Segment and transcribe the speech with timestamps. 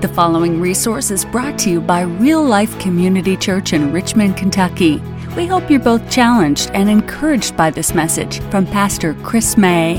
[0.00, 4.96] The following resource is brought to you by Real Life Community Church in Richmond, Kentucky.
[5.36, 9.96] We hope you're both challenged and encouraged by this message from Pastor Chris May.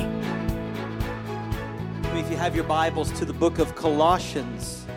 [2.15, 4.87] If you have your Bibles to the book of Colossians,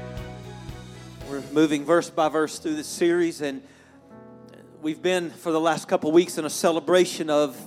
[1.28, 3.60] we're moving verse by verse through this series, and
[4.80, 7.60] we've been for the last couple weeks in a celebration of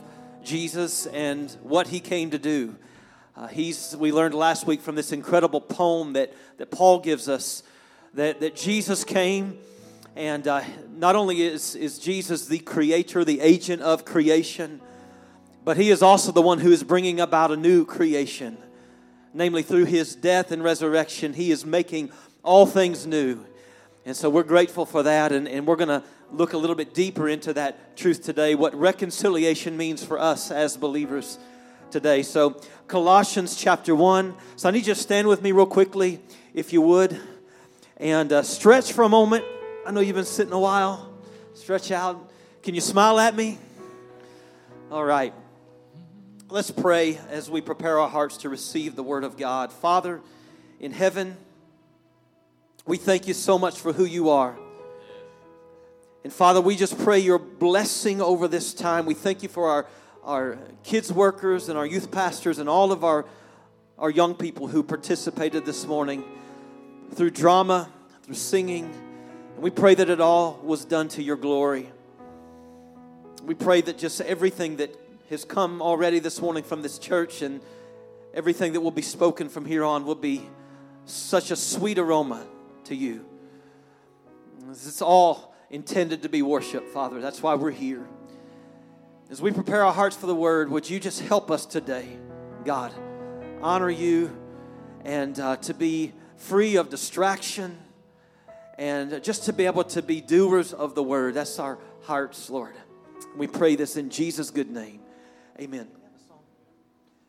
[0.44, 2.77] Jesus and what he came to do.
[3.38, 7.62] Uh, he's, we learned last week from this incredible poem that, that Paul gives us
[8.16, 9.59] that, that Jesus came,
[10.16, 10.64] and uh,
[10.95, 14.81] not only is, is Jesus the creator, the agent of creation,
[15.64, 18.58] but he is also the one who is bringing about a new creation.
[19.36, 22.12] Namely, through his death and resurrection, he is making
[22.42, 23.45] all things new.
[24.04, 26.95] And so we're grateful for that, and, and we're going to look a little bit
[26.95, 31.38] deeper into that truth today, what reconciliation means for us as believers
[31.91, 32.23] today.
[32.23, 34.36] So, Colossians chapter 1.
[34.55, 36.20] So, I need you to stand with me real quickly,
[36.54, 37.20] if you would,
[37.98, 39.45] and uh, stretch for a moment.
[39.86, 41.14] I know you've been sitting a while.
[41.53, 42.31] Stretch out.
[42.64, 43.58] Can you smile at me?
[44.92, 45.34] All right.
[46.50, 49.72] Let's pray as we prepare our hearts to receive the Word of God.
[49.72, 50.22] Father
[50.80, 51.36] in heaven,
[52.86, 54.58] we thank you so much for who you are.
[56.23, 59.06] And Father, we just pray your blessing over this time.
[59.06, 59.86] We thank you for our
[60.28, 63.25] our kids workers and our youth pastors and all of our,
[63.97, 66.23] our young people who participated this morning
[67.14, 67.89] through drama,
[68.23, 68.94] through singing.
[69.55, 71.89] And we pray that it all was done to your glory.
[73.45, 74.94] We pray that just everything that
[75.30, 77.61] has come already this morning from this church and
[78.33, 80.42] everything that will be spoken from here on will be
[81.05, 82.45] such a sweet aroma
[82.83, 83.25] to you.
[84.70, 87.22] It's all intended to be worship, Father.
[87.22, 88.05] That's why we're here.
[89.30, 92.08] As we prepare our hearts for the word, would you just help us today,
[92.64, 92.94] God,
[93.61, 94.31] honor you
[95.03, 97.78] and uh, to be free of distraction
[98.78, 101.33] and just to be able to be doers of the word.
[101.33, 102.76] That's our hearts, Lord.
[103.36, 105.02] We pray this in Jesus' good name.
[105.59, 105.89] Amen.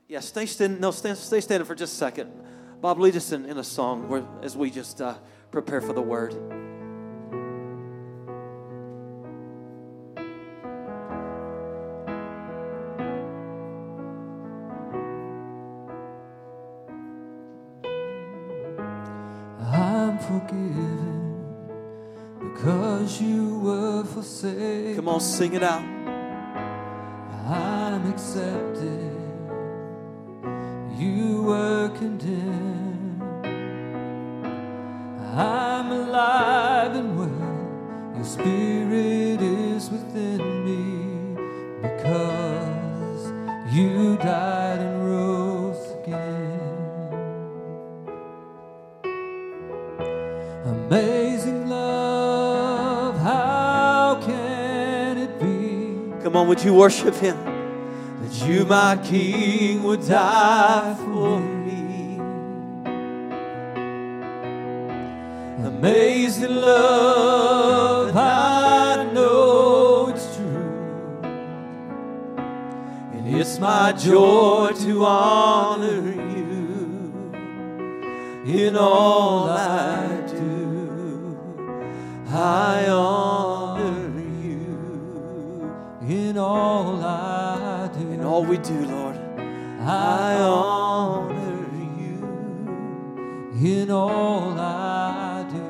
[0.07, 0.81] Yeah, stay standing.
[0.81, 2.31] No, stand, stay standing for just a second.
[2.81, 5.15] Bob, lead us in, in a song where, as we just uh,
[5.51, 6.68] prepare for the word.
[24.97, 25.83] Come on, sing it out.
[27.47, 29.15] I'm accepted.
[30.99, 33.23] You were condemned.
[35.37, 38.15] I'm alive and well.
[38.17, 40.58] Your spirit is within me
[56.39, 57.37] on, would you worship Him?
[58.23, 62.19] That you, my King, would die for me.
[65.65, 71.21] Amazing love, I know it's true.
[73.13, 77.33] And it's my joy to honor you
[78.47, 81.39] in all I do.
[82.31, 83.58] I honor
[86.09, 88.11] in all I do.
[88.11, 89.17] In all we do, Lord.
[89.81, 91.69] I honor
[92.01, 92.19] you
[93.61, 95.69] in all I do.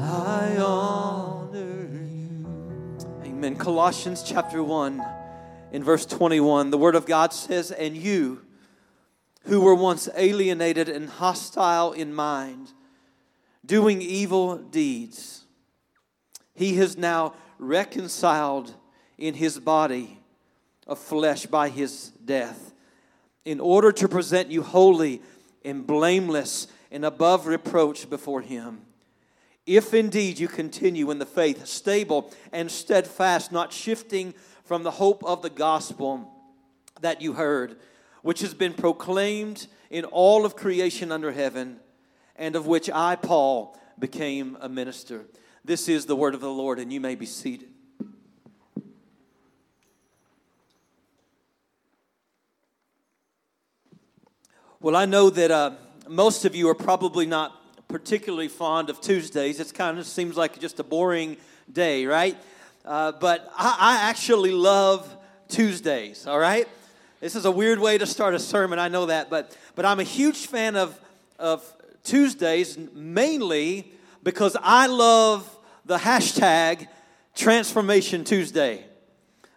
[0.00, 2.46] I honor you.
[3.24, 3.56] Amen.
[3.56, 5.04] Colossians chapter 1
[5.72, 8.42] in verse 21, the word of God says, And you
[9.44, 12.72] who were once alienated and hostile in mind,
[13.64, 15.46] doing evil deeds,
[16.54, 18.74] he has now reconciled
[19.16, 20.18] in his body
[20.86, 22.72] of flesh by his death,
[23.44, 25.22] in order to present you holy
[25.64, 28.82] and blameless and above reproach before him.
[29.64, 34.34] If indeed you continue in the faith, stable and steadfast, not shifting
[34.64, 36.30] from the hope of the gospel
[37.00, 37.76] that you heard,
[38.22, 41.78] which has been proclaimed in all of creation under heaven,
[42.36, 45.26] and of which I, Paul, became a minister.
[45.64, 47.68] This is the word of the Lord, and you may be seated.
[54.80, 55.70] Well, I know that uh,
[56.08, 57.56] most of you are probably not
[57.86, 59.60] particularly fond of Tuesdays.
[59.60, 61.36] It kind of seems like just a boring
[61.72, 62.36] day, right?
[62.84, 65.16] Uh, but I, I actually love
[65.46, 66.66] Tuesdays, all right?
[67.20, 70.00] This is a weird way to start a sermon, I know that, but, but I'm
[70.00, 70.98] a huge fan of,
[71.38, 71.64] of
[72.02, 75.48] Tuesdays mainly because I love
[75.84, 76.88] the hashtag
[77.34, 78.84] Transformation Tuesday.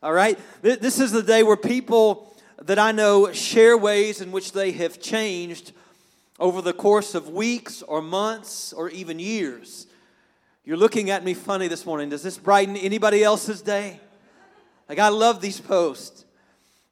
[0.02, 0.40] All right?
[0.62, 5.00] This is the day where people that I know share ways in which they have
[5.00, 5.74] changed
[6.40, 9.88] over the course of weeks or months or even years.
[10.64, 12.10] You're looking at me funny this morning.
[12.10, 14.00] Does this brighten anybody else's day?
[14.90, 16.26] Like, I love these posts.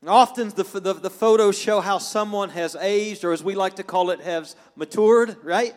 [0.05, 3.83] often the, the, the, photos show how someone has aged, or as we like to
[3.83, 5.75] call it, has matured, right?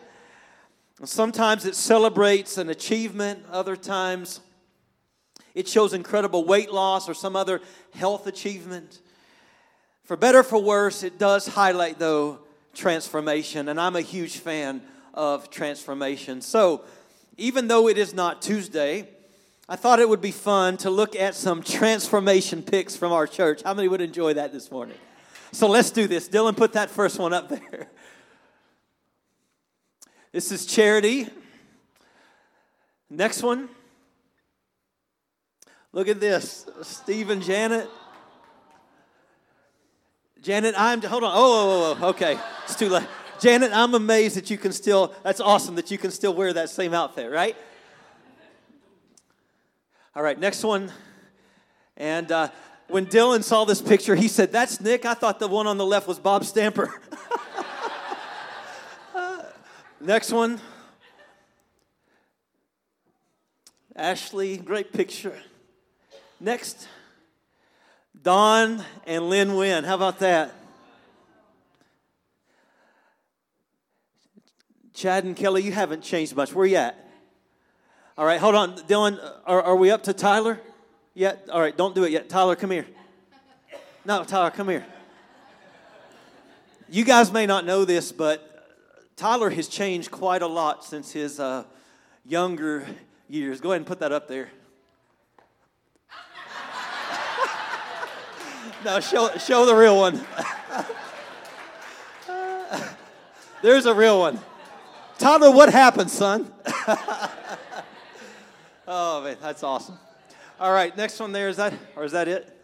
[1.03, 4.41] Sometimes it celebrates an achievement, other times
[5.53, 7.61] it shows incredible weight loss or some other
[7.93, 8.99] health achievement.
[10.03, 12.39] For better for worse, it does highlight, though,
[12.73, 14.81] transformation, and I'm a huge fan
[15.13, 16.41] of transformation.
[16.41, 16.83] So,
[17.37, 19.07] even though it is not Tuesday,
[19.69, 23.61] I thought it would be fun to look at some transformation pics from our church.
[23.63, 24.97] How many would enjoy that this morning?
[25.51, 26.29] So let's do this.
[26.29, 27.89] Dylan, put that first one up there.
[30.31, 31.27] This is Charity.
[33.09, 33.69] Next one.
[35.93, 36.65] Look at this.
[36.81, 37.89] Steve and Janet.
[40.41, 41.31] Janet, I'm, hold on.
[41.33, 42.37] Oh, oh, oh, okay.
[42.65, 43.07] It's too late.
[43.39, 46.69] Janet, I'm amazed that you can still, that's awesome that you can still wear that
[46.69, 47.55] same outfit, right?
[50.15, 50.91] All right, next one.
[51.95, 52.49] And uh,
[52.87, 55.05] when Dylan saw this picture, he said, That's Nick.
[55.05, 56.93] I thought the one on the left was Bob Stamper.
[59.99, 60.59] next one.
[63.95, 65.37] Ashley, great picture.
[66.39, 66.87] Next.
[68.21, 69.83] Don and Lynn Wynn.
[69.83, 70.53] How about that?
[74.93, 76.53] Chad and Kelly, you haven't changed much.
[76.53, 76.95] Where you at?
[78.17, 78.75] All right, hold on.
[78.75, 80.59] Dylan, are, are we up to Tyler
[81.13, 81.47] yet?
[81.51, 82.29] All right, don't do it yet.
[82.29, 82.87] Tyler, come here.
[84.05, 84.85] No, Tyler, come here.
[86.89, 88.56] You guys may not know this, but
[89.17, 91.63] Tyler has changed quite a lot since his uh,
[92.23, 92.85] younger
[93.27, 93.59] years.
[93.59, 94.49] Go ahead and put that up there.
[98.85, 100.21] no, show, show the real one.
[103.63, 104.39] There's a real one.
[105.17, 106.53] Tyler, what happened, son?
[108.87, 109.97] oh, man, that's awesome.
[110.59, 111.49] All right, next one there.
[111.49, 112.55] Is that, or is that it?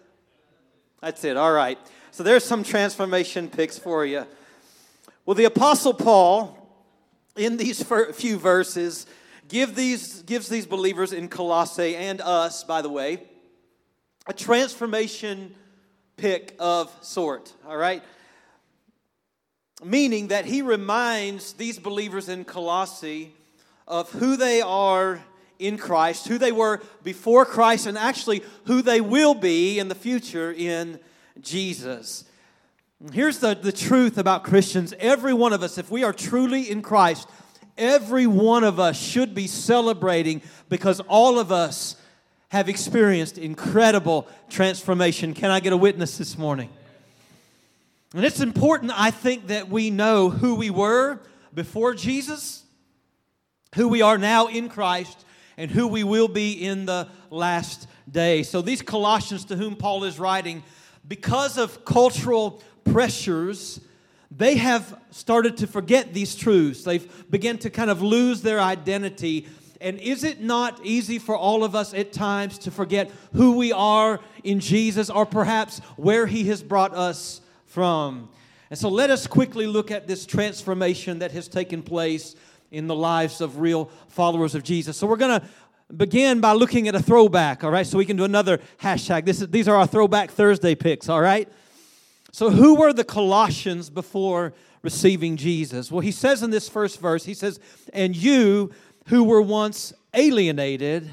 [1.01, 1.35] That's it.
[1.35, 1.79] All right.
[2.11, 4.27] So there's some transformation pics for you.
[5.25, 6.57] Well, the Apostle Paul,
[7.35, 7.83] in these
[8.13, 9.05] few verses,
[9.47, 13.23] give these, gives these believers in Colossae and us, by the way,
[14.27, 15.55] a transformation
[16.17, 17.53] pick of sort.
[17.67, 18.03] All right?
[19.83, 23.33] meaning that he reminds these believers in Colossae
[23.87, 25.23] of who they are
[25.59, 29.95] in Christ, who they were before Christ, and actually who they will be in the
[29.95, 30.99] future in
[31.41, 32.25] Jesus.
[33.11, 36.81] Here's the, the truth about Christians every one of us, if we are truly in
[36.81, 37.27] Christ,
[37.77, 41.97] every one of us should be celebrating because all of us
[42.49, 45.33] have experienced incredible transformation.
[45.33, 46.69] Can I get a witness this morning?
[48.15, 51.19] And it's important, I think, that we know who we were
[51.53, 52.63] before Jesus,
[53.75, 55.25] who we are now in Christ,
[55.57, 58.43] and who we will be in the last day.
[58.43, 60.63] So, these Colossians to whom Paul is writing,
[61.07, 63.79] because of cultural pressures,
[64.31, 66.83] they have started to forget these truths.
[66.83, 69.47] They've begun to kind of lose their identity.
[69.79, 73.71] And is it not easy for all of us at times to forget who we
[73.71, 77.41] are in Jesus or perhaps where He has brought us
[77.73, 78.29] from.
[78.69, 82.35] And so let us quickly look at this transformation that has taken place
[82.71, 84.95] in the lives of real followers of Jesus.
[84.95, 85.47] So we're going to
[85.95, 87.85] begin by looking at a throwback, all right?
[87.85, 89.25] So we can do another hashtag.
[89.25, 91.49] This is, these are our Throwback Thursday picks, all right?
[92.33, 95.89] So who were the Colossians before receiving Jesus?
[95.89, 97.61] Well, he says in this first verse, he says,
[97.93, 98.71] And you
[99.07, 101.09] who were once alienated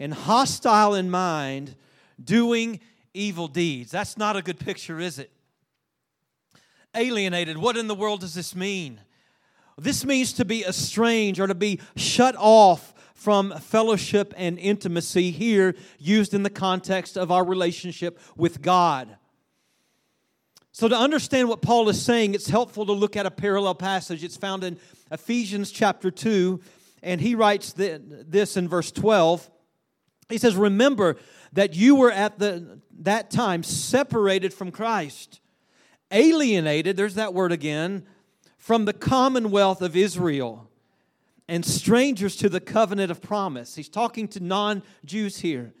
[0.00, 1.76] and hostile in mind,
[2.22, 2.80] doing
[3.14, 3.92] evil deeds.
[3.92, 5.30] That's not a good picture, is it?
[6.94, 7.58] alienated.
[7.58, 9.00] What in the world does this mean?
[9.78, 15.74] This means to be estranged or to be shut off from fellowship and intimacy, here
[15.98, 19.16] used in the context of our relationship with God.
[20.72, 24.24] So, to understand what Paul is saying, it's helpful to look at a parallel passage.
[24.24, 24.78] It's found in
[25.10, 26.60] Ephesians chapter 2,
[27.02, 29.50] and he writes this in verse 12.
[30.30, 31.16] He says, Remember
[31.52, 35.40] that you were at the, that time separated from Christ
[36.12, 38.06] alienated, there's that word again,
[38.58, 40.68] from the commonwealth of Israel
[41.48, 43.74] and strangers to the covenant of promise.
[43.74, 45.72] He's talking to non Jews here.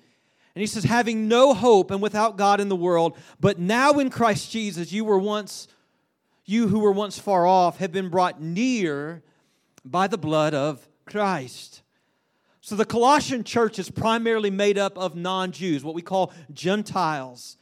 [0.54, 4.10] And he says, having no hope and without God in the world, but now in
[4.10, 5.66] Christ Jesus, you were once,
[6.44, 9.22] you who were once far off, have been brought near
[9.84, 11.82] by the blood of Christ.
[12.60, 17.56] So the Colossian church is primarily made up of non Jews, what we call Gentiles.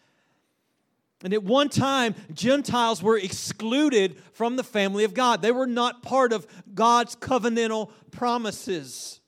[1.22, 5.42] And at one time, Gentiles were excluded from the family of God.
[5.42, 9.20] They were not part of God's covenantal promises.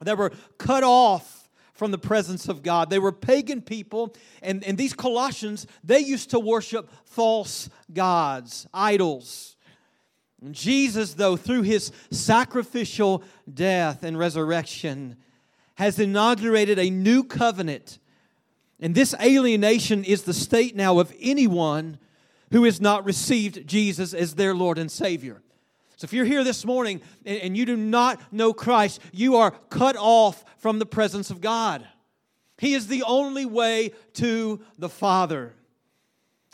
[0.00, 1.43] They were cut off
[1.74, 2.88] from the presence of God.
[2.88, 9.56] They were pagan people, and, and these Colossians, they used to worship false gods, idols.
[10.40, 15.16] And Jesus, though, through his sacrificial death and resurrection,
[15.74, 17.98] has inaugurated a new covenant
[18.80, 21.98] and this alienation is the state now of anyone
[22.52, 25.42] who has not received Jesus as their Lord and Savior.
[25.96, 29.96] So if you're here this morning and you do not know Christ, you are cut
[29.96, 31.86] off from the presence of God.
[32.58, 35.54] He is the only way to the Father.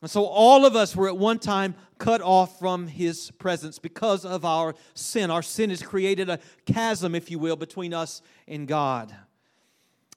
[0.02, 4.24] And so all of us were at one time cut off from his presence because
[4.24, 5.30] of our sin.
[5.30, 9.14] Our sin has created a chasm, if you will, between us and God.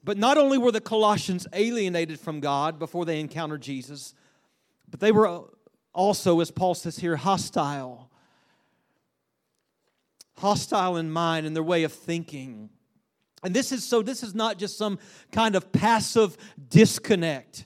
[0.03, 4.13] But not only were the Colossians alienated from God before they encountered Jesus,
[4.89, 5.43] but they were
[5.93, 8.09] also, as Paul says here, hostile.
[10.37, 12.69] Hostile in mind and their way of thinking.
[13.43, 14.99] And this is so, this is not just some
[15.31, 16.37] kind of passive
[16.69, 17.65] disconnect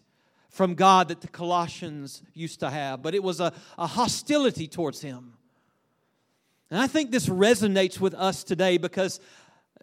[0.49, 5.01] from God that the Colossians used to have, but it was a, a hostility towards
[5.01, 5.33] Him.
[6.71, 9.19] And I think this resonates with us today because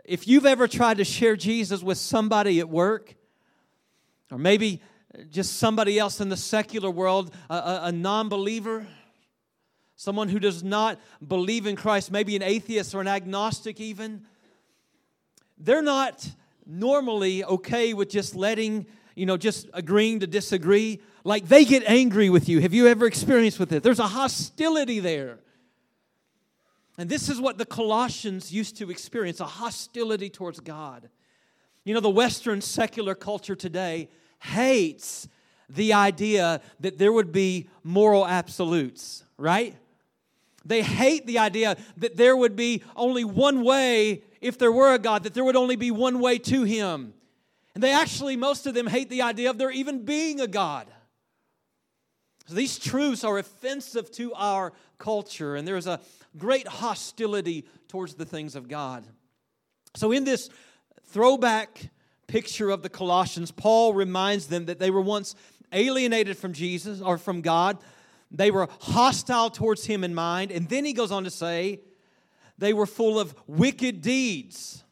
[0.04, 3.14] if you've ever tried to share Jesus with somebody at work,
[4.30, 4.82] or maybe
[5.30, 8.86] just somebody else in the secular world, a, a, a non believer,
[9.96, 14.22] someone who does not believe in Christ, maybe an atheist or an agnostic, even,
[15.58, 16.28] they're not
[16.66, 21.00] normally okay with just letting, you know, just agreeing to disagree.
[21.22, 22.60] Like they get angry with you.
[22.60, 23.82] Have you ever experienced with it?
[23.82, 25.38] There's a hostility there.
[26.96, 31.08] And this is what the Colossians used to experience a hostility towards God.
[31.84, 34.08] You know, the Western secular culture today
[34.38, 35.28] hates
[35.68, 39.76] the idea that there would be moral absolutes, right?
[40.64, 44.98] They hate the idea that there would be only one way, if there were a
[44.98, 47.14] God, that there would only be one way to Him.
[47.74, 50.86] And they actually, most of them hate the idea of there even being a God.
[52.46, 56.00] So these truths are offensive to our culture, and there's a
[56.36, 59.06] great hostility towards the things of God.
[59.96, 60.50] So, in this
[61.06, 61.90] throwback
[62.26, 65.34] picture of the Colossians, Paul reminds them that they were once
[65.72, 67.78] alienated from Jesus or from God.
[68.36, 70.50] They were hostile towards him in mind.
[70.50, 71.80] And then he goes on to say,
[72.58, 74.84] they were full of wicked deeds.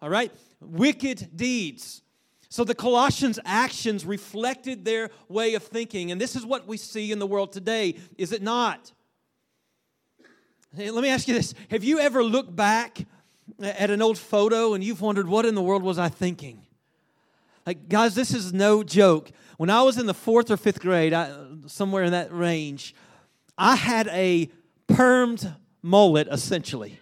[0.00, 0.32] All right?
[0.60, 2.02] Wicked deeds.
[2.48, 6.10] So the Colossians' actions reflected their way of thinking.
[6.10, 8.92] And this is what we see in the world today, is it not?
[10.76, 13.06] Let me ask you this Have you ever looked back
[13.60, 16.66] at an old photo and you've wondered, what in the world was I thinking?
[17.66, 19.30] Like, guys, this is no joke.
[19.56, 21.34] When I was in the fourth or fifth grade, I,
[21.66, 22.94] somewhere in that range,
[23.56, 24.50] I had a
[24.88, 26.98] permed mullet essentially.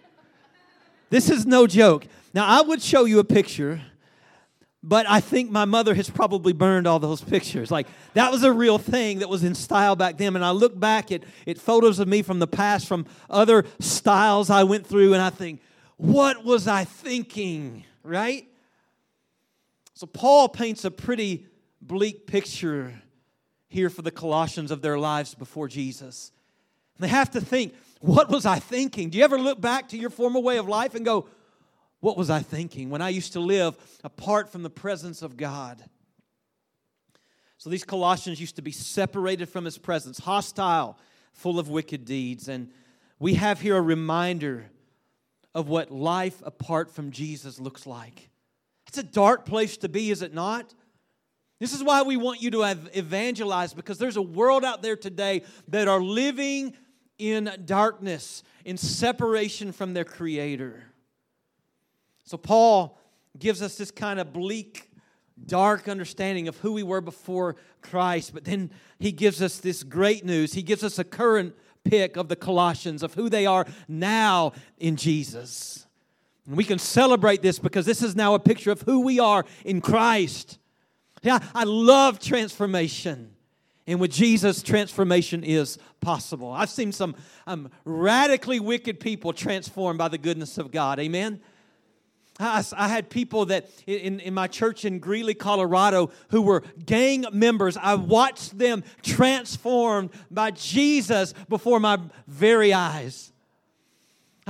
[1.09, 2.05] This is no joke.
[2.33, 3.81] Now, I would show you a picture
[4.83, 7.69] but I think my mother has probably burned all those pictures.
[7.69, 10.35] Like that was a real thing that was in style back then.
[10.35, 14.49] And I look back at, at photos of me from the past, from other styles
[14.49, 15.61] I went through, and I think,
[15.97, 17.85] what was I thinking?
[18.03, 18.47] Right?
[19.93, 21.45] So Paul paints a pretty
[21.81, 23.01] bleak picture
[23.67, 26.31] here for the Colossians of their lives before Jesus.
[26.99, 29.09] They have to think, what was I thinking?
[29.09, 31.27] Do you ever look back to your former way of life and go,
[31.99, 35.83] what was I thinking when I used to live apart from the presence of God?
[37.57, 40.97] So these Colossians used to be separated from his presence, hostile,
[41.33, 42.47] full of wicked deeds.
[42.47, 42.71] And
[43.19, 44.71] we have here a reminder
[45.53, 48.29] of what life apart from Jesus looks like.
[48.87, 50.73] It's a dark place to be, is it not?
[51.61, 54.95] This is why we want you to have evangelized because there's a world out there
[54.95, 56.73] today that are living
[57.19, 60.85] in darkness, in separation from their Creator.
[62.23, 62.97] So, Paul
[63.37, 64.89] gives us this kind of bleak,
[65.45, 70.25] dark understanding of who we were before Christ, but then he gives us this great
[70.25, 70.53] news.
[70.53, 74.95] He gives us a current pick of the Colossians of who they are now in
[74.95, 75.85] Jesus.
[76.47, 79.45] And we can celebrate this because this is now a picture of who we are
[79.63, 80.57] in Christ.
[81.21, 83.35] Yeah, I love transformation.
[83.87, 86.51] And with Jesus, transformation is possible.
[86.51, 87.15] I've seen some
[87.47, 90.99] um, radically wicked people transformed by the goodness of God.
[90.99, 91.41] Amen?
[92.39, 97.25] I, I, had people that in, in my church in Greeley, Colorado, who were gang
[97.31, 97.77] members.
[97.77, 103.30] I watched them transformed by Jesus before my very eyes.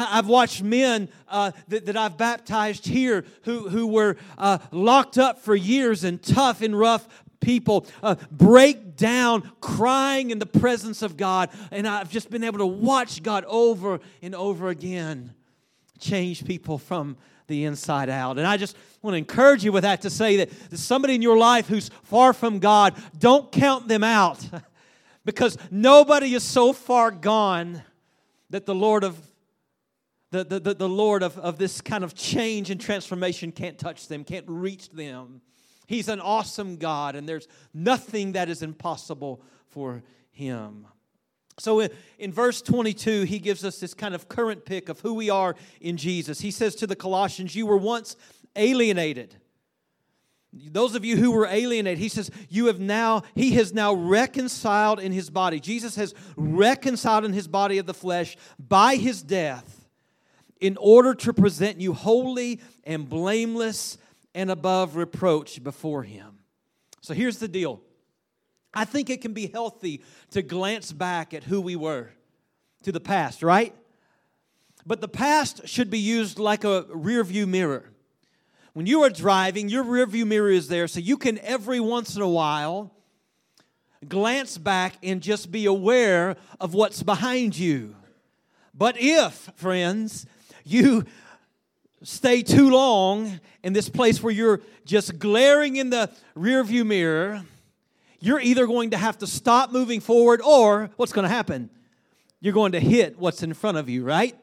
[0.09, 5.39] I've watched men uh, that, that, I've baptized here who, who were uh, locked up
[5.39, 7.07] for years and tough and rough
[7.41, 11.49] people uh, break down crying in the presence of God.
[11.71, 15.33] And I've just been able to watch God over and over again
[15.99, 17.17] change people from
[17.47, 18.37] the inside out.
[18.37, 21.37] And I just want to encourage you with that to say that somebody in your
[21.37, 24.39] life who's far from God, don't count them out
[25.25, 27.83] because nobody is so far gone
[28.49, 29.17] that the Lord of
[30.31, 34.07] the, the, the, the Lord of, of this kind of change and transformation can't touch
[34.07, 35.41] them, can't reach them.
[35.87, 40.87] He's an awesome God, and there's nothing that is impossible for him.
[41.59, 41.85] So
[42.17, 45.55] in, verse 22, he gives us this kind of current pick of who we are
[45.81, 46.39] in Jesus.
[46.39, 48.15] He says to the Colossians, You were once
[48.55, 49.35] alienated.
[50.53, 55.01] Those of you who were alienated, he says, You have now, he has now reconciled
[55.01, 55.59] in his body.
[55.59, 59.80] Jesus has reconciled in his body of the flesh by his death
[60.61, 63.97] in order to present you holy and blameless
[64.33, 66.39] and above reproach before Him.
[67.01, 67.81] So here's the deal
[68.73, 72.11] I think it can be healthy to glance back at who we were
[72.83, 73.75] to the past, right?
[74.85, 77.91] But the past should be used like a rear view mirror.
[78.73, 82.15] When you are driving, your rear view mirror is there, so you can every once
[82.15, 82.91] in a while
[84.07, 87.95] glance back and just be aware of what's behind you.
[88.73, 90.25] But if, friends,
[90.63, 91.05] you
[92.03, 97.43] stay too long in this place where you're just glaring in the rearview mirror,
[98.19, 101.69] you're either going to have to stop moving forward or what's going to happen?
[102.39, 104.35] You're going to hit what's in front of you, right?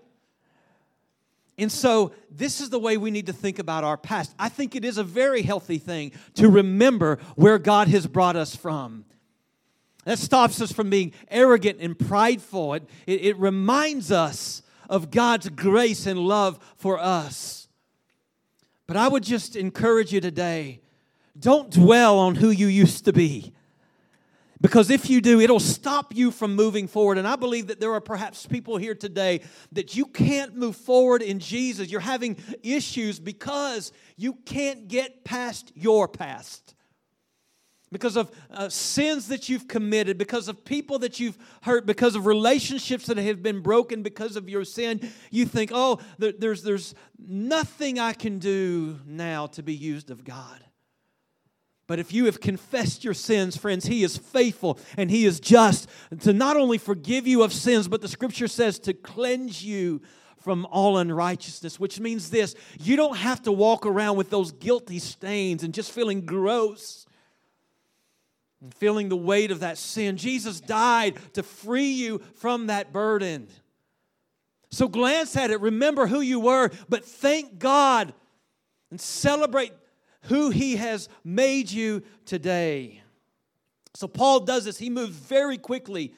[1.58, 4.32] And so, this is the way we need to think about our past.
[4.38, 8.54] I think it is a very healthy thing to remember where God has brought us
[8.54, 9.04] from.
[10.04, 12.74] That stops us from being arrogant and prideful.
[12.74, 17.68] It, it, it reminds us of God's grace and love for us.
[18.86, 20.80] But I would just encourage you today
[21.38, 23.52] don't dwell on who you used to be.
[24.60, 27.16] Because if you do, it'll stop you from moving forward.
[27.16, 31.22] And I believe that there are perhaps people here today that you can't move forward
[31.22, 31.90] in Jesus.
[31.90, 36.74] You're having issues because you can't get past your past
[37.90, 42.26] because of uh, sins that you've committed, because of people that you've hurt, because of
[42.26, 46.94] relationships that have been broken because of your sin, you think, oh, there, there's, there's
[47.18, 50.64] nothing I can do now to be used of God.
[51.86, 55.88] But if you have confessed your sins, friends, He is faithful and He is just
[56.20, 60.02] to not only forgive you of sins, but the scripture says to cleanse you
[60.36, 64.98] from all unrighteousness, which means this you don't have to walk around with those guilty
[64.98, 67.06] stains and just feeling gross
[68.60, 70.16] and feeling the weight of that sin.
[70.16, 73.48] Jesus died to free you from that burden.
[74.70, 78.12] So glance at it, remember who you were, but thank God
[78.90, 79.72] and celebrate
[80.22, 83.02] who He has made you today.
[83.94, 84.78] So Paul does this.
[84.78, 86.12] He moves very quickly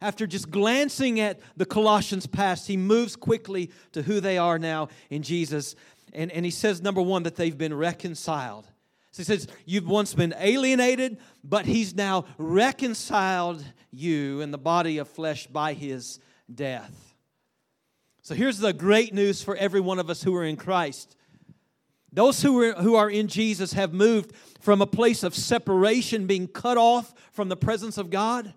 [0.00, 4.88] after just glancing at the Colossians past, he moves quickly to who they are now
[5.10, 5.74] in Jesus.
[6.12, 8.66] And, and he says, number one, that they've been reconciled.
[9.10, 14.98] So he says, You've once been alienated, but he's now reconciled you in the body
[14.98, 16.20] of flesh by his
[16.52, 17.14] death.
[18.22, 21.16] So here's the great news for every one of us who are in Christ.
[22.12, 26.48] Those who are, who are in Jesus have moved from a place of separation, being
[26.48, 28.54] cut off from the presence of God.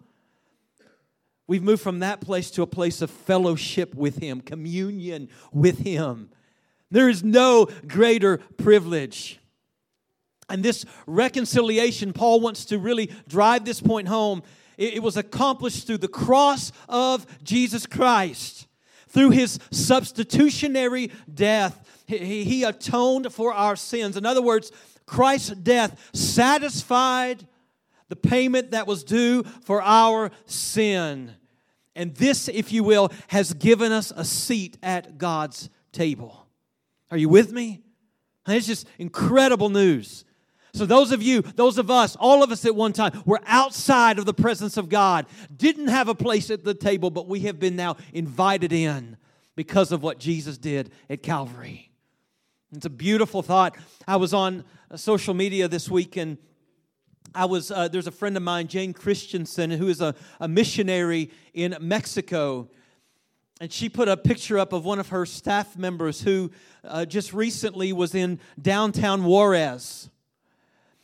[1.47, 6.29] We've moved from that place to a place of fellowship with Him, communion with Him.
[6.89, 9.40] There is no greater privilege.
[10.51, 14.43] And this reconciliation, Paul wants to really drive this point home.
[14.77, 18.67] It, was accomplished through the cross of Jesus Christ.
[19.07, 24.17] Through his substitutionary death, he, he atoned for our sins.
[24.17, 24.71] In other words,
[25.05, 27.47] Christ's death satisfied
[28.09, 31.35] the payment that was due for our sin.
[31.95, 36.47] And this, if you will, has given us a seat at God's table.
[37.11, 37.81] Are you with me?
[38.47, 40.25] It's just incredible news.
[40.73, 44.19] So, those of you, those of us, all of us at one time were outside
[44.19, 47.59] of the presence of God, didn't have a place at the table, but we have
[47.59, 49.17] been now invited in
[49.55, 51.91] because of what Jesus did at Calvary.
[52.73, 53.75] It's a beautiful thought.
[54.07, 54.63] I was on
[54.95, 56.37] social media this week and
[57.35, 61.31] I was, uh, there's a friend of mine, Jane Christensen, who is a, a missionary
[61.53, 62.69] in Mexico
[63.61, 66.49] and she put a picture up of one of her staff members who
[66.83, 70.09] uh, just recently was in downtown Juarez.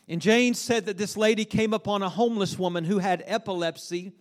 [0.08, 4.14] And Jane said that this lady came upon a homeless woman who had epilepsy.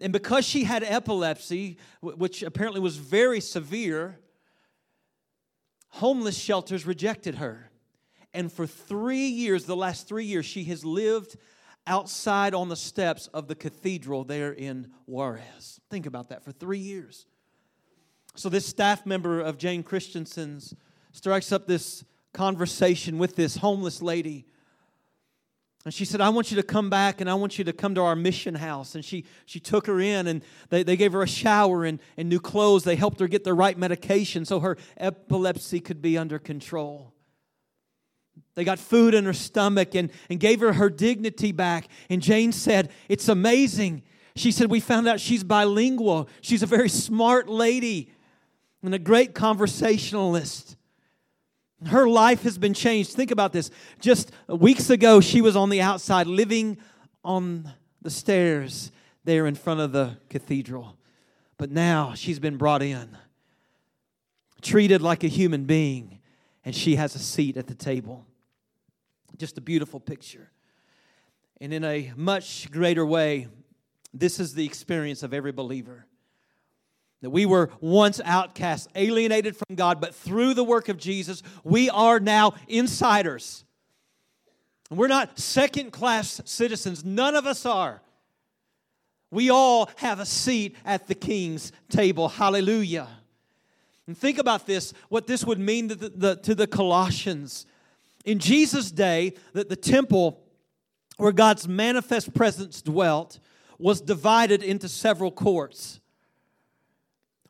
[0.00, 4.18] And because she had epilepsy, which apparently was very severe,
[5.88, 7.70] homeless shelters rejected her.
[8.32, 11.36] And for three years, the last three years, she has lived
[11.86, 15.80] outside on the steps of the cathedral there in Juarez.
[15.90, 17.26] Think about that for three years.
[18.34, 20.74] So, this staff member of Jane Christensen's
[21.12, 24.46] strikes up this conversation with this homeless lady.
[25.86, 27.94] And she said, I want you to come back and I want you to come
[27.94, 28.96] to our mission house.
[28.96, 32.28] And she, she took her in and they, they gave her a shower and, and
[32.28, 32.82] new clothes.
[32.82, 37.14] They helped her get the right medication so her epilepsy could be under control.
[38.56, 41.86] They got food in her stomach and, and gave her her dignity back.
[42.10, 44.02] And Jane said, It's amazing.
[44.34, 46.28] She said, We found out she's bilingual.
[46.40, 48.10] She's a very smart lady
[48.82, 50.76] and a great conversationalist.
[51.84, 53.12] Her life has been changed.
[53.12, 53.70] Think about this.
[54.00, 56.78] Just weeks ago, she was on the outside living
[57.22, 58.90] on the stairs
[59.24, 60.96] there in front of the cathedral.
[61.58, 63.16] But now she's been brought in,
[64.62, 66.20] treated like a human being,
[66.64, 68.24] and she has a seat at the table.
[69.36, 70.50] Just a beautiful picture.
[71.60, 73.48] And in a much greater way,
[74.14, 76.06] this is the experience of every believer.
[77.26, 81.90] That we were once outcasts, alienated from God, but through the work of Jesus, we
[81.90, 83.64] are now insiders.
[84.90, 87.04] And we're not second class citizens.
[87.04, 88.00] None of us are.
[89.32, 92.28] We all have a seat at the king's table.
[92.28, 93.08] Hallelujah.
[94.06, 97.66] And think about this what this would mean to the, the, to the Colossians.
[98.24, 100.44] In Jesus' day, that the temple
[101.16, 103.40] where God's manifest presence dwelt
[103.80, 105.98] was divided into several courts.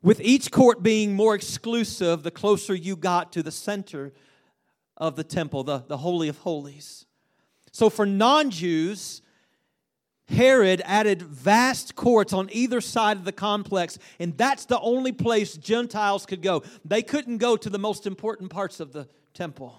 [0.07, 4.13] With each court being more exclusive the closer you got to the center
[4.97, 7.07] of the temple, the, the Holy of Holies.
[7.73, 9.21] So for non Jews,
[10.29, 15.57] Herod added vast courts on either side of the complex, and that's the only place
[15.57, 16.63] Gentiles could go.
[16.85, 19.75] They couldn't go to the most important parts of the temple.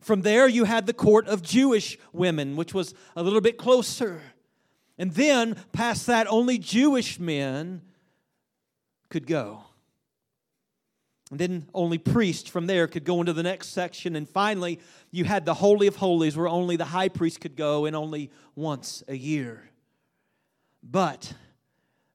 [0.00, 4.22] From there, you had the court of Jewish women, which was a little bit closer.
[4.98, 7.82] And then, past that, only Jewish men
[9.12, 9.62] could go.
[11.30, 14.16] And then only priests from there could go into the next section.
[14.16, 17.84] And finally, you had the Holy of Holies, where only the high priest could go,
[17.84, 19.70] and only once a year.
[20.82, 21.34] But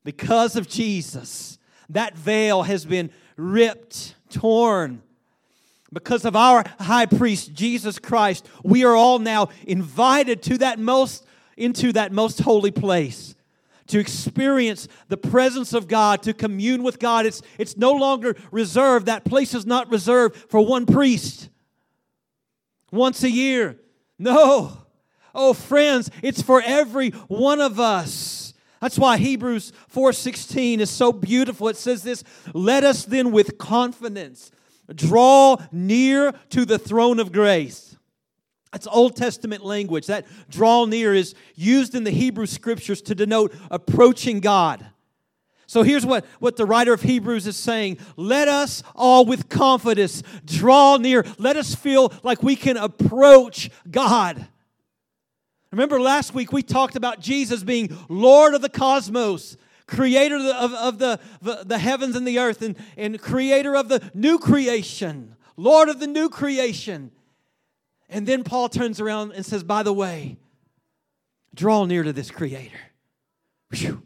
[0.04, 5.04] because of Jesus, that veil has been ripped, torn,
[5.94, 11.26] because of our high priest Jesus Christ, we are all now invited to that most
[11.56, 13.36] into that most holy place
[13.88, 17.26] to experience the presence of God, to commune with God.
[17.26, 19.06] It's, it's no longer reserved.
[19.06, 21.50] That place is not reserved for one priest
[22.92, 23.80] once a year.
[24.20, 24.78] No.
[25.34, 28.54] Oh, friends, it's for every one of us.
[28.82, 31.68] That's why Hebrews 4:16 is so beautiful.
[31.68, 32.24] It says this,
[32.54, 34.52] "Let us then with confidence
[34.94, 37.97] Draw near to the throne of grace.
[38.72, 40.08] That's Old Testament language.
[40.08, 44.86] That draw near is used in the Hebrew scriptures to denote approaching God.
[45.66, 50.24] So here's what, what the writer of Hebrews is saying Let us all with confidence
[50.46, 51.26] draw near.
[51.38, 54.48] Let us feel like we can approach God.
[55.72, 61.00] Remember last week we talked about Jesus being Lord of the cosmos creator of, of
[61.00, 65.90] the, the, the heavens and the earth, and, and creator of the new creation, Lord
[65.90, 67.12] of the new creation.
[68.10, 70.38] And then Paul turns around and says, By the way,
[71.54, 72.80] draw near to this creator.
[73.72, 74.02] Whew.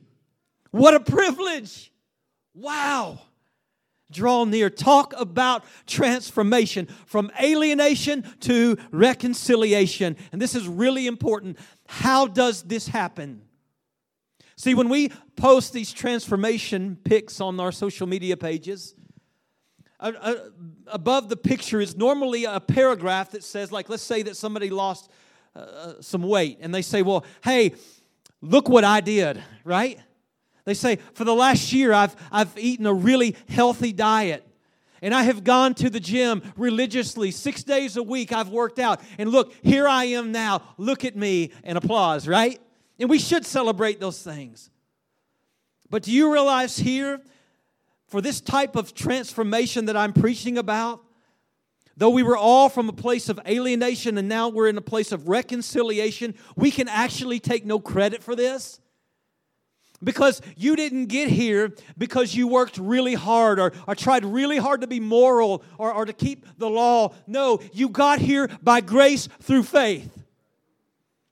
[0.72, 1.92] What a privilege!
[2.54, 3.20] Wow.
[4.12, 4.70] Draw near.
[4.70, 10.18] Talk about transformation from alienation to reconciliation.
[10.32, 11.58] And this is really important.
[11.88, 13.44] How does this happen?
[14.58, 18.96] See, when we post these transformation pics on our social media pages,
[20.88, 25.10] above the picture is normally a paragraph that says, like, let's say that somebody lost
[25.56, 27.76] uh, uh, some weight, and they say, well, hey,
[28.42, 30.00] look what I did, right?
[30.66, 34.48] They say, for the last year, I've, I've eaten a really healthy diet.
[35.04, 38.32] And I have gone to the gym religiously six days a week.
[38.32, 39.02] I've worked out.
[39.18, 40.62] And look, here I am now.
[40.78, 42.62] Look at me and applause, right?
[43.00, 44.70] And we should celebrate those things.
[45.90, 47.20] But do you realize here,
[48.12, 51.02] for this type of transformation that I'm preaching about,
[51.95, 55.13] though we were all from a place of alienation and now we're in a place
[55.13, 58.82] of reconciliation, we can actually take no credit for this.
[60.04, 64.82] Because you didn't get here because you worked really hard or, or tried really hard
[64.82, 67.13] to be moral or, or to keep the law.
[67.28, 70.12] No, you got here by grace through faith.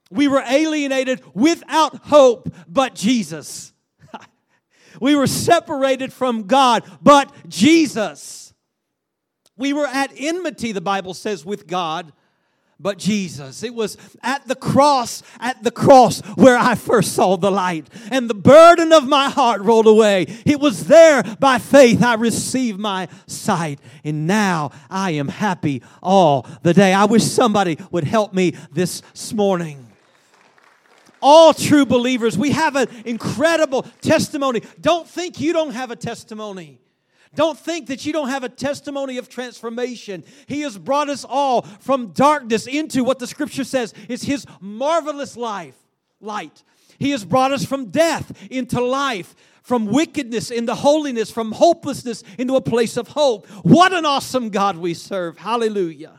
[0.10, 3.74] We were alienated without hope but Jesus.
[5.00, 8.54] We were separated from God but Jesus.
[9.58, 12.14] We were at enmity, the Bible says, with God
[12.80, 13.62] but Jesus.
[13.62, 18.30] It was at the cross, at the cross where I first saw the light and
[18.30, 20.28] the burden of my heart rolled away.
[20.46, 26.48] It was there by faith I received my sight and now I am happy all
[26.64, 26.94] the day.
[26.94, 29.89] I wish somebody would help me this morning.
[31.22, 34.62] All true believers, we have an incredible testimony.
[34.80, 36.80] Don't think you don't have a testimony.
[37.36, 40.24] Don't think that you don't have a testimony of transformation.
[40.48, 45.38] He has brought us all from darkness into what the scripture says is his marvelous
[45.38, 45.76] life,
[46.20, 46.64] light.
[46.98, 52.56] He has brought us from death into life, from wickedness into holiness, from hopelessness into
[52.56, 53.48] a place of hope.
[53.64, 55.38] What an awesome God we serve.
[55.38, 56.19] Hallelujah.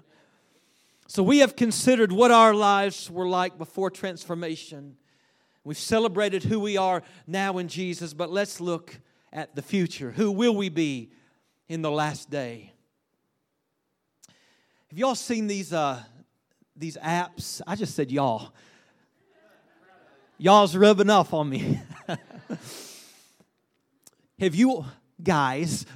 [1.10, 4.94] So we have considered what our lives were like before transformation.
[5.64, 8.96] We've celebrated who we are now in Jesus, but let's look
[9.32, 10.12] at the future.
[10.12, 11.10] Who will we be
[11.68, 12.74] in the last day?
[14.90, 16.00] Have y'all seen these, uh,
[16.76, 17.60] these apps?
[17.66, 18.52] I just said y'all.
[20.38, 21.80] Y'all's rubbing off on me.
[24.38, 24.84] have you,
[25.20, 25.86] guys,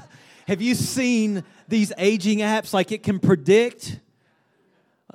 [0.48, 2.72] have you seen these aging apps?
[2.72, 4.00] Like it can predict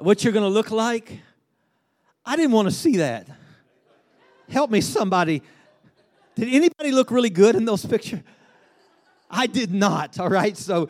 [0.02, 1.20] what you're going to look like?
[2.26, 3.28] I didn't want to see that.
[4.50, 5.42] Help me, somebody.
[6.36, 8.22] Did anybody look really good in those pictures?
[9.30, 10.58] I did not, all right?
[10.58, 10.90] So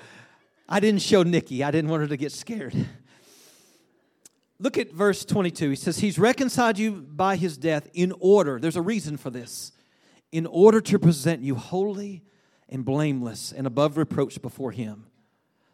[0.68, 1.64] I didn't show Nikki.
[1.64, 2.76] I didn't want her to get scared.
[4.60, 5.72] Look at verse 22.
[5.72, 9.72] He says, He's reconciled you by his death in order, there's a reason for this,
[10.32, 12.24] in order to present you holy
[12.68, 15.06] and blameless and above reproach before him.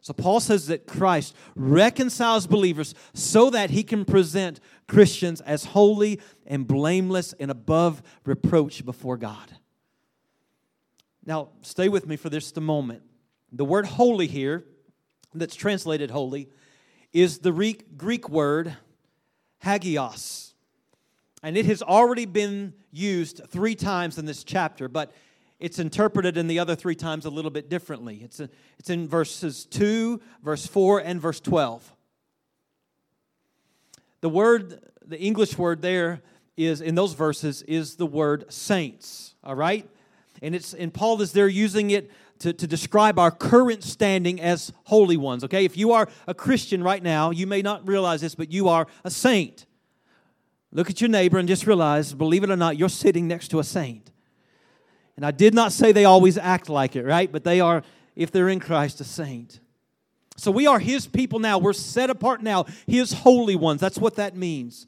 [0.06, 6.22] So Paul says that Christ reconciles believers so that he can present Christians as holy
[6.46, 9.54] and blameless and above reproach before God.
[11.26, 13.02] Now, stay with me for just a moment.
[13.52, 14.64] The word holy here,
[15.34, 16.50] that's translated holy,
[17.12, 17.52] is the
[17.98, 18.78] Greek word
[19.64, 20.54] hagios.
[21.42, 25.12] And it has already been used three times in this chapter, but
[25.66, 28.20] it's interpreted in the other three times a little bit differently.
[28.24, 28.48] It's, a,
[28.78, 31.92] it's in verses 2, verse 4, and verse 12.
[34.22, 36.22] The word, the English word there
[36.56, 39.90] is, in those verses, is the word saints, all right?
[40.44, 44.72] And it's and Paul is there using it to, to describe our current standing as
[44.84, 45.44] holy ones.
[45.46, 48.70] Okay, if you are a Christian right now, you may not realize this, but you
[48.70, 49.66] are a saint.
[50.72, 53.58] Look at your neighbor and just realize, believe it or not, you're sitting next to
[53.58, 54.12] a saint.
[55.16, 57.32] And I did not say they always act like it, right?
[57.32, 57.84] But they are,
[58.16, 59.60] if they're in Christ, a saint.
[60.38, 61.58] So we are his people now.
[61.58, 63.80] We're set apart now, his holy ones.
[63.80, 64.88] That's what that means.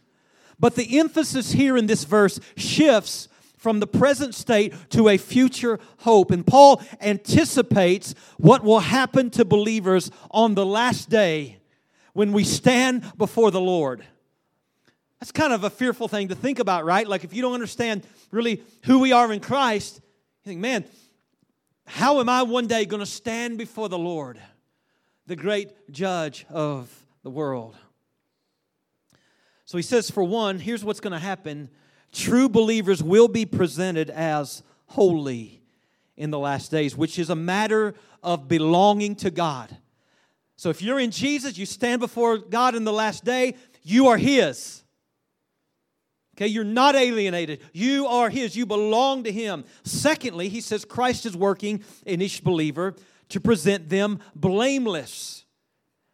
[0.59, 5.79] But the emphasis here in this verse shifts from the present state to a future
[5.99, 6.31] hope.
[6.31, 11.57] And Paul anticipates what will happen to believers on the last day
[12.13, 14.03] when we stand before the Lord.
[15.19, 17.07] That's kind of a fearful thing to think about, right?
[17.07, 20.01] Like if you don't understand really who we are in Christ,
[20.47, 20.85] you think, man,
[21.85, 24.39] how am I one day going to stand before the Lord,
[25.25, 26.89] the great judge of
[27.23, 27.75] the world?
[29.65, 31.69] So he says, for one, here's what's going to happen
[32.13, 35.61] true believers will be presented as holy
[36.15, 39.75] in the last days, which is a matter of belonging to God.
[40.55, 44.17] So if you're in Jesus, you stand before God in the last day, you are
[44.17, 44.83] His.
[46.37, 47.61] Okay, you're not alienated.
[47.73, 48.55] You are His.
[48.55, 49.65] You belong to Him.
[49.83, 52.95] Secondly, He says Christ is working in each believer
[53.29, 55.45] to present them blameless.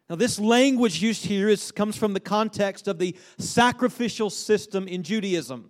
[0.09, 5.03] Now, this language used here is, comes from the context of the sacrificial system in
[5.03, 5.69] Judaism.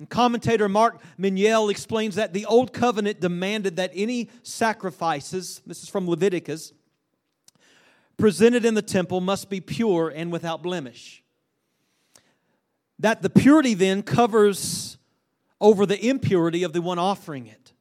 [0.00, 5.88] And commentator Mark Meynell explains that the Old Covenant demanded that any sacrifices, this is
[5.88, 6.72] from Leviticus,
[8.16, 11.22] presented in the temple must be pure and without blemish.
[12.98, 14.98] That the purity then covers
[15.60, 17.72] over the impurity of the one offering it.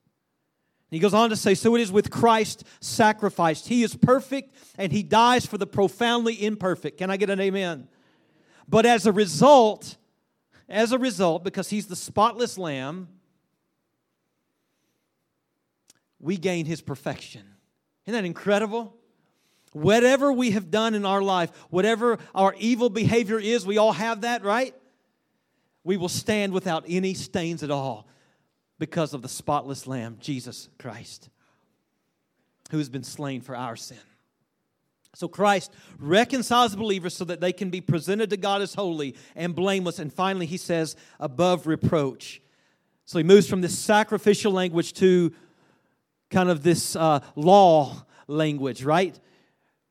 [0.90, 3.68] He goes on to say, So it is with Christ sacrificed.
[3.68, 6.98] He is perfect and he dies for the profoundly imperfect.
[6.98, 7.88] Can I get an amen?
[8.70, 9.98] But as a result,
[10.70, 13.10] as a result, because he's the spotless lamb,
[16.20, 17.44] we gain his perfection.
[18.06, 18.96] Isn't that incredible?
[19.74, 24.22] Whatever we have done in our life, whatever our evil behavior is, we all have
[24.22, 24.74] that, right?
[25.88, 28.08] We will stand without any stains at all
[28.78, 31.30] because of the spotless lamb, Jesus Christ,
[32.72, 33.98] who has been slain for our sin.
[35.16, 39.56] So Christ reconciles believers so that they can be presented to God as holy and
[39.56, 39.98] blameless.
[39.98, 42.42] And finally, he says, above reproach.
[43.06, 45.34] So he moves from this sacrificial language to
[46.30, 49.20] kind of this uh, law language, right?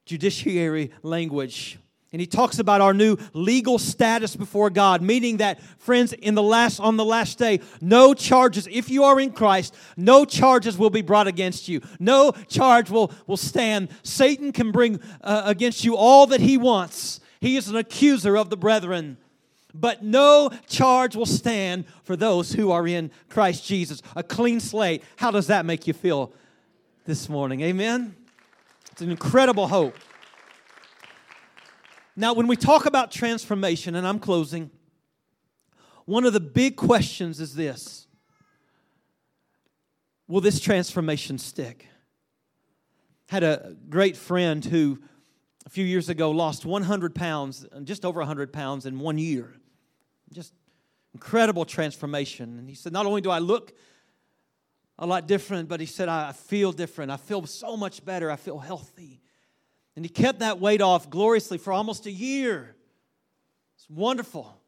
[0.06, 1.78] judiciary language.
[2.12, 6.42] And he talks about our new legal status before God, meaning that, friends, in the
[6.42, 10.90] last, on the last day, no charges, if you are in Christ, no charges will
[10.90, 11.80] be brought against you.
[11.98, 13.88] No charge will, will stand.
[14.02, 17.20] Satan can bring uh, against you all that he wants.
[17.40, 19.18] He is an accuser of the brethren.
[19.74, 24.00] But no charge will stand for those who are in Christ Jesus.
[24.14, 25.02] A clean slate.
[25.16, 26.32] How does that make you feel
[27.04, 27.60] this morning?
[27.60, 28.16] Amen?
[28.92, 29.94] It's an incredible hope.
[32.16, 34.70] Now, when we talk about transformation, and I'm closing,
[36.06, 38.06] one of the big questions is this
[40.28, 41.86] Will this transformation stick?
[43.28, 44.98] Had a great friend who
[45.66, 49.54] a few years ago lost 100 pounds, just over 100 pounds in one year.
[50.32, 50.54] Just
[51.12, 52.58] incredible transformation.
[52.58, 53.72] And he said, Not only do I look
[54.98, 57.10] a lot different, but he said, I feel different.
[57.10, 58.30] I feel so much better.
[58.30, 59.20] I feel healthy.
[59.96, 62.76] And he kept that weight off gloriously for almost a year.
[63.76, 64.60] It's wonderful.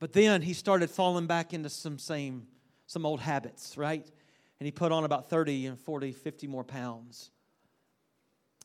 [0.00, 2.46] But then he started falling back into some same,
[2.86, 4.04] some old habits, right?
[4.60, 7.30] And he put on about 30 and 40, 50 more pounds.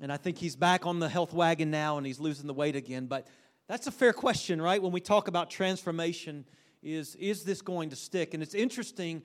[0.02, 2.76] And I think he's back on the health wagon now and he's losing the weight
[2.76, 3.06] again.
[3.06, 3.28] But
[3.68, 4.82] that's a fair question, right?
[4.82, 6.46] When we talk about transformation,
[6.82, 8.34] is, is this going to stick?
[8.34, 9.22] And it's interesting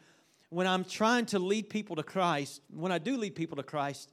[0.51, 4.13] when I'm trying to lead people to Christ, when I do lead people to Christ,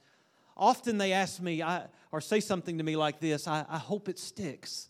[0.56, 4.08] Often they ask me I, or say something to me like this I, I hope
[4.08, 4.88] it sticks.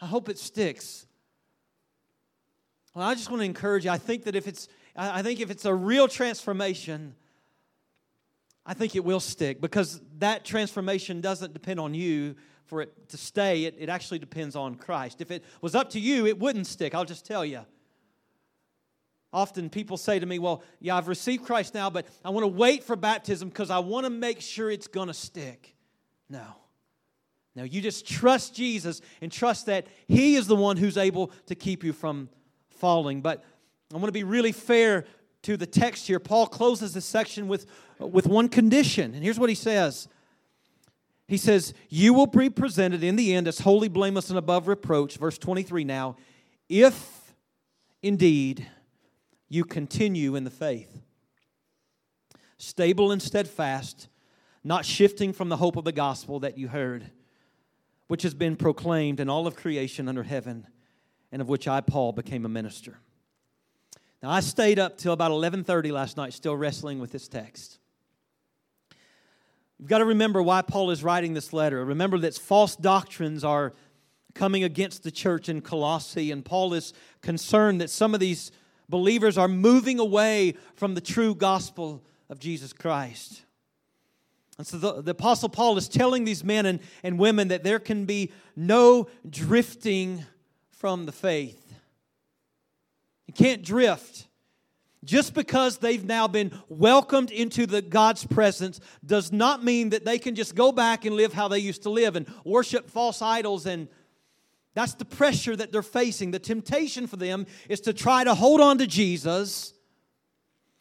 [0.00, 1.06] I hope it sticks.
[2.94, 3.90] Well, I just want to encourage you.
[3.90, 7.14] I think that if it's, I think if it's a real transformation,
[8.66, 12.34] I think it will stick because that transformation doesn't depend on you
[12.66, 13.64] for it to stay.
[13.64, 15.20] It, it actually depends on Christ.
[15.20, 16.94] If it was up to you, it wouldn't stick.
[16.94, 17.60] I'll just tell you.
[19.32, 22.48] Often people say to me, Well, yeah, I've received Christ now, but I want to
[22.48, 25.74] wait for baptism because I want to make sure it's going to stick.
[26.28, 26.44] No.
[27.56, 31.54] No, you just trust Jesus and trust that He is the one who's able to
[31.54, 32.28] keep you from
[32.68, 33.20] falling.
[33.20, 33.44] But
[33.92, 35.04] I want to be really fair
[35.42, 36.20] to the text here.
[36.20, 37.66] Paul closes this section with,
[37.98, 39.14] with one condition.
[39.14, 40.08] And here's what he says
[41.28, 45.16] He says, You will be presented in the end as holy, blameless, and above reproach.
[45.16, 46.16] Verse 23 now,
[46.68, 47.34] if
[48.02, 48.66] indeed
[49.50, 51.02] you continue in the faith.
[52.56, 54.08] Stable and steadfast,
[54.64, 57.10] not shifting from the hope of the gospel that you heard,
[58.06, 60.66] which has been proclaimed in all of creation under heaven,
[61.32, 62.98] and of which I, Paul, became a minister.
[64.22, 67.78] Now, I stayed up till about 11:30 last night, still wrestling with this text.
[69.78, 71.82] You've got to remember why Paul is writing this letter.
[71.84, 73.72] Remember that false doctrines are
[74.34, 78.52] coming against the church in Colossae, and Paul is concerned that some of these
[78.90, 83.42] believers are moving away from the true gospel of Jesus Christ.
[84.58, 87.78] And so the, the, Apostle Paul is telling these men and, and women that there
[87.78, 90.24] can be no drifting
[90.70, 91.72] from the faith.
[93.26, 94.26] You can't drift.
[95.02, 100.18] Just because they've now been welcomed into the God's presence does not mean that they
[100.18, 103.64] can just go back and live how they used to live and worship false idols
[103.64, 103.88] and
[104.74, 106.30] that's the pressure that they're facing.
[106.30, 109.74] The temptation for them is to try to hold on to Jesus,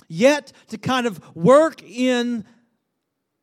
[0.07, 2.45] yet to kind of work in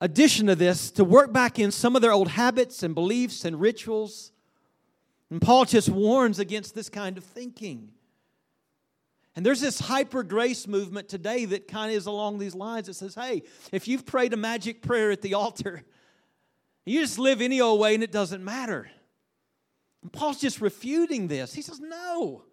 [0.01, 3.61] addition to this, to work back in some of their old habits and beliefs and
[3.61, 4.33] rituals.
[5.31, 7.91] And Paul just warns against this kind of thinking.
[9.35, 12.89] And there's this hyper grace movement today that kind of is along these lines.
[12.89, 15.85] It says, hey, if you've prayed a magic prayer at the altar,
[16.85, 18.89] you just live any old way and it doesn't matter.
[20.13, 21.55] Paul's just refuting this.
[21.55, 22.45] He says, No.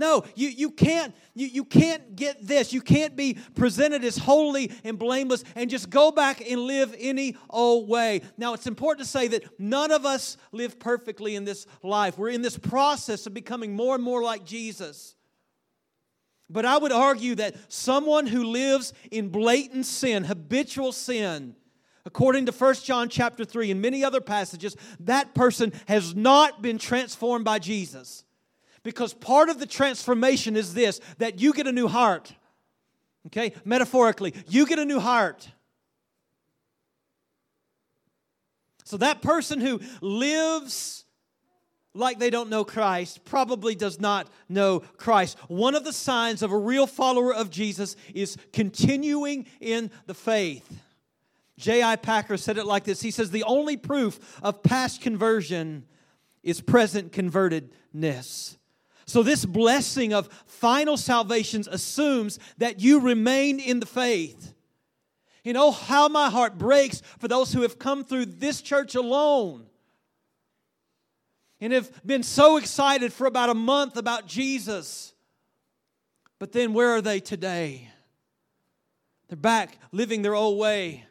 [0.00, 2.72] No, you, you, can't, you, you can't get this.
[2.72, 7.36] You can't be presented as holy and blameless and just go back and live any
[7.50, 8.22] old way.
[8.38, 12.16] Now, it's important to say that none of us live perfectly in this life.
[12.16, 15.16] We're in this process of becoming more and more like Jesus.
[16.48, 21.56] But I would argue that someone who lives in blatant sin, habitual sin,
[22.06, 26.78] According to 1 John chapter 3 and many other passages, that person has not been
[26.78, 28.24] transformed by Jesus.
[28.82, 32.32] Because part of the transformation is this that you get a new heart.
[33.26, 33.52] Okay?
[33.64, 35.48] Metaphorically, you get a new heart.
[38.84, 41.04] So that person who lives
[41.94, 45.38] like they don't know Christ probably does not know Christ.
[45.48, 50.80] One of the signs of a real follower of Jesus is continuing in the faith.
[51.60, 51.96] J.I.
[51.96, 55.84] Packer said it like this He says, The only proof of past conversion
[56.42, 58.56] is present convertedness.
[59.06, 64.54] So, this blessing of final salvations assumes that you remain in the faith.
[65.44, 69.66] You know how my heart breaks for those who have come through this church alone
[71.60, 75.14] and have been so excited for about a month about Jesus.
[76.38, 77.88] But then where are they today?
[79.28, 81.06] They're back living their old way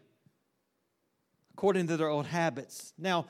[1.60, 2.94] according to their old habits.
[2.98, 3.26] Now,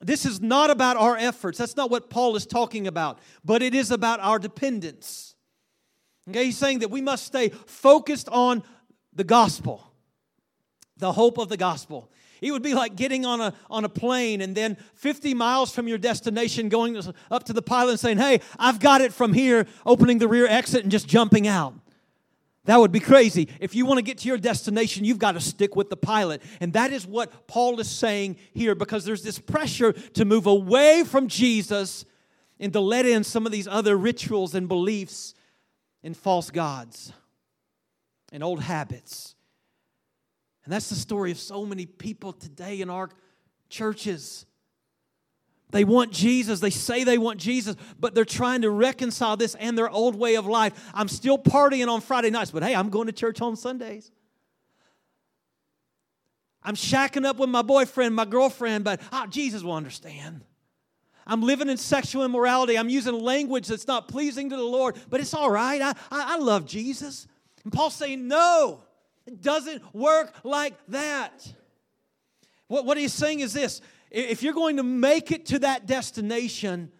[0.00, 1.56] this is not about our efforts.
[1.56, 5.36] That's not what Paul is talking about, but it is about our dependence.
[6.28, 8.64] Okay, he's saying that we must stay focused on
[9.14, 9.88] the gospel,
[10.96, 12.10] the hope of the gospel.
[12.42, 15.86] It would be like getting on a, on a plane and then 50 miles from
[15.86, 17.00] your destination going
[17.30, 20.48] up to the pilot and saying, Hey, I've got it from here, opening the rear
[20.48, 21.74] exit and just jumping out.
[22.66, 23.48] That would be crazy.
[23.60, 26.42] If you want to get to your destination, you've got to stick with the pilot.
[26.60, 31.04] And that is what Paul is saying here because there's this pressure to move away
[31.04, 32.06] from Jesus
[32.58, 35.34] and to let in some of these other rituals and beliefs
[36.02, 37.12] and false gods
[38.32, 39.34] and old habits.
[40.64, 43.10] And that's the story of so many people today in our
[43.68, 44.46] churches.
[45.70, 46.60] They want Jesus.
[46.60, 50.36] They say they want Jesus, but they're trying to reconcile this and their old way
[50.36, 50.72] of life.
[50.94, 54.12] I'm still partying on Friday nights, but hey, I'm going to church on Sundays.
[56.62, 60.44] I'm shacking up with my boyfriend, my girlfriend, but oh, Jesus will understand.
[61.26, 62.76] I'm living in sexual immorality.
[62.78, 65.80] I'm using language that's not pleasing to the Lord, but it's all right.
[65.80, 67.26] I, I, I love Jesus.
[67.64, 68.82] And Paul's saying, no,
[69.26, 71.46] it doesn't work like that.
[72.68, 73.80] What, what he's saying is this
[74.14, 76.90] if you're going to make it to that destination,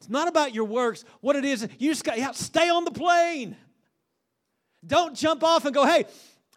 [0.00, 1.04] it's not about your works.
[1.20, 3.56] What it is, you just got to stay on the plane.
[4.86, 6.06] Don't jump off and go, hey,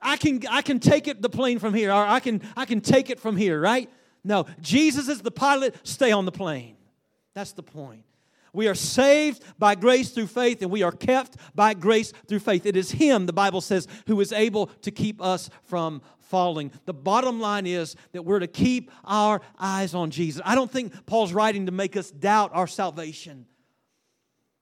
[0.01, 2.81] I can I can take it the plane from here, or I can I can
[2.81, 3.89] take it from here, right?
[4.23, 6.75] No, Jesus is the pilot, stay on the plane.
[7.33, 8.03] That's the point.
[8.53, 12.65] We are saved by grace through faith, and we are kept by grace through faith.
[12.65, 16.71] It is Him, the Bible says, who is able to keep us from falling.
[16.85, 20.41] The bottom line is that we're to keep our eyes on Jesus.
[20.45, 23.45] I don't think Paul's writing to make us doubt our salvation.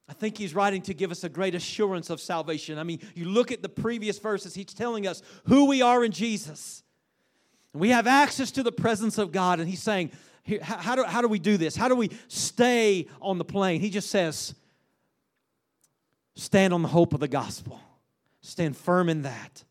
[0.08, 2.78] I think he's writing to give us a great assurance of salvation.
[2.78, 6.12] I mean, you look at the previous verses, he's telling us who we are in
[6.12, 6.84] Jesus.
[7.74, 10.12] And We have access to the presence of God, and he's saying,
[10.62, 11.76] how do, how do we do this?
[11.76, 13.82] How do we stay on the plane?
[13.82, 14.56] He just says,
[16.36, 17.82] stand on the hope of the gospel,
[18.40, 19.65] stand firm in that.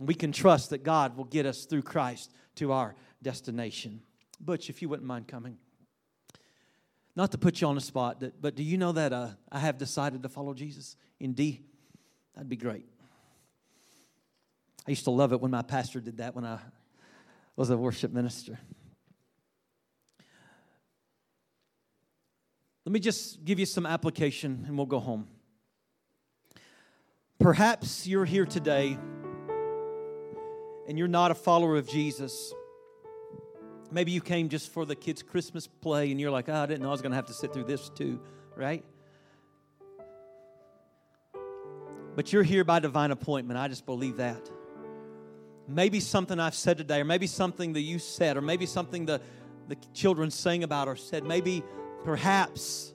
[0.00, 4.02] We can trust that God will get us through Christ to our destination.
[4.40, 5.56] Butch, if you wouldn't mind coming.
[7.14, 9.78] Not to put you on the spot, but do you know that uh, I have
[9.78, 11.62] decided to follow Jesus in D?
[12.34, 12.84] That'd be great.
[14.86, 16.58] I used to love it when my pastor did that when I
[17.56, 18.58] was a worship minister.
[22.84, 25.26] Let me just give you some application and we'll go home.
[27.40, 28.96] Perhaps you're here today
[30.88, 32.52] and you're not a follower of Jesus,
[33.90, 36.82] maybe you came just for the kids' Christmas play and you're like, oh, I didn't
[36.82, 38.20] know I was going to have to sit through this too,
[38.56, 38.84] right?
[42.14, 43.58] But you're here by divine appointment.
[43.58, 44.50] I just believe that.
[45.68, 49.20] Maybe something I've said today, or maybe something that you said, or maybe something the,
[49.68, 51.64] the children sang about or said, maybe
[52.04, 52.94] perhaps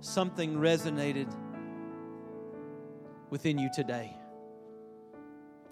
[0.00, 1.30] something resonated
[3.28, 4.16] within you today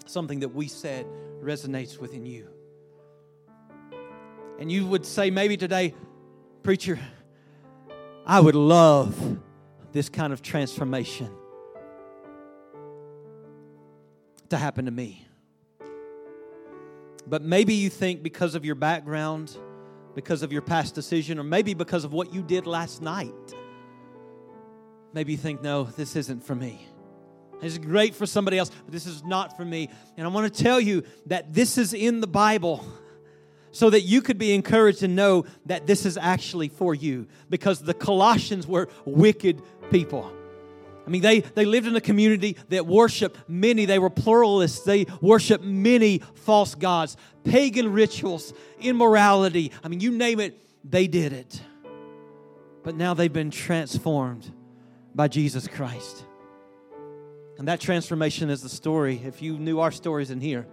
[0.09, 1.05] something that we said
[1.41, 2.49] resonates within you.
[4.59, 5.93] And you would say, maybe today,
[6.63, 6.99] preacher,
[8.25, 9.39] I would love
[9.91, 11.31] this kind of transformation
[14.49, 15.25] to happen to me.
[17.25, 19.55] But maybe you think because of your background,
[20.15, 23.33] because of your past decision, or maybe because of what you did last night,
[25.13, 26.87] maybe you think, no, this isn't for me.
[27.61, 29.89] This is great for somebody else, but this is not for me.
[30.17, 32.85] And I want to tell you that this is in the Bible
[33.71, 37.81] so that you could be encouraged to know that this is actually for you because
[37.81, 40.31] the Colossians were wicked people.
[41.05, 45.05] I mean, they, they lived in a community that worshiped many, they were pluralists, they
[45.21, 49.71] worshiped many false gods, pagan rituals, immorality.
[49.83, 51.61] I mean, you name it, they did it.
[52.83, 54.51] But now they've been transformed
[55.15, 56.25] by Jesus Christ.
[57.59, 59.21] And that transformation is the story.
[59.23, 60.65] If you knew our stories in here,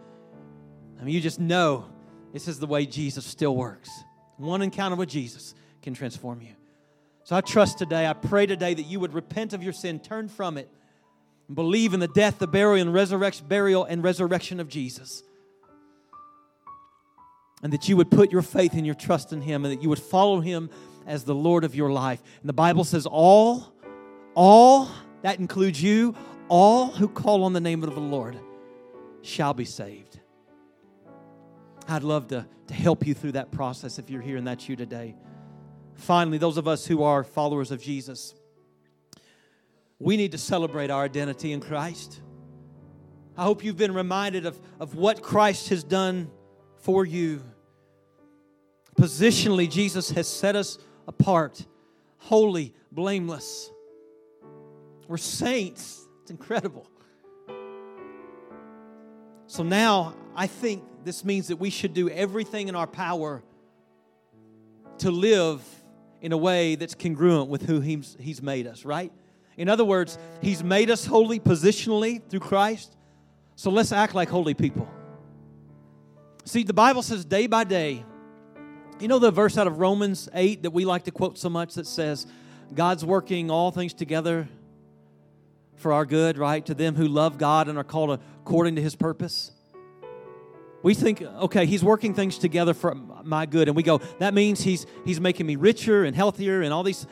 [1.00, 1.86] I mean, you just know
[2.32, 3.90] this is the way Jesus still works.
[4.36, 6.52] One encounter with Jesus can transform you.
[7.24, 10.28] So I trust today, I pray today that you would repent of your sin, turn
[10.28, 10.70] from it,
[11.48, 15.24] and believe in the death, the burial, and resurrection, burial and resurrection of Jesus.
[17.64, 19.88] And that you would put your faith and your trust in Him, and that you
[19.88, 20.70] would follow Him
[21.04, 22.22] as the Lord of your life.
[22.42, 23.74] And the Bible says, all,
[24.36, 24.88] all,
[25.22, 26.14] that includes you,
[26.48, 28.38] all who call on the name of the Lord
[29.22, 30.20] shall be saved.
[31.88, 34.76] I'd love to, to help you through that process if you're here and that's you
[34.76, 35.14] today.
[35.94, 38.34] Finally, those of us who are followers of Jesus,
[39.98, 42.20] we need to celebrate our identity in Christ.
[43.36, 46.30] I hope you've been reminded of, of what Christ has done
[46.76, 47.42] for you.
[48.98, 51.64] Positionally, Jesus has set us apart,
[52.18, 53.70] holy, blameless.
[55.06, 56.05] We're saints.
[56.26, 56.90] It's incredible.
[59.46, 63.44] So now I think this means that we should do everything in our power
[64.98, 65.62] to live
[66.20, 69.12] in a way that's congruent with who he's, he's made us, right?
[69.56, 72.96] In other words, He's made us holy positionally through Christ.
[73.54, 74.90] So let's act like holy people.
[76.44, 78.04] See, the Bible says day by day,
[78.98, 81.74] you know the verse out of Romans 8 that we like to quote so much
[81.74, 82.26] that says,
[82.74, 84.48] God's working all things together
[85.76, 86.64] for our good, right?
[86.66, 89.52] To them who love God and are called according to his purpose.
[90.82, 94.62] We think, okay, he's working things together for my good, and we go, that means
[94.62, 97.06] he's he's making me richer and healthier and all these.